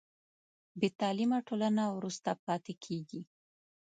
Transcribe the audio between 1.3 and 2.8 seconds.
ټولنه وروسته پاتې